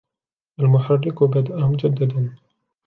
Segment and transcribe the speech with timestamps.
[0.59, 2.35] المحرك بدأ مجدداً.